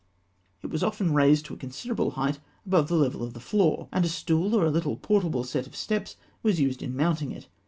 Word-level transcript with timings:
It 0.63 0.71
was 0.71 0.81
often 0.81 1.13
raised 1.13 1.45
to 1.45 1.53
a 1.53 1.57
considerable 1.57 2.09
height 2.17 2.39
above 2.65 2.87
the 2.87 2.95
level 2.95 3.21
of 3.21 3.35
the 3.35 3.39
floor, 3.39 3.87
and 3.91 4.03
a 4.03 4.09
stool, 4.09 4.55
or 4.55 4.65
a 4.65 4.71
little 4.71 4.97
portable 4.97 5.43
set 5.43 5.67
of 5.67 5.75
steps, 5.75 6.15
was 6.41 6.59
used 6.59 6.81
in 6.81 6.95
mounting 6.97 7.31
it. 7.31 7.47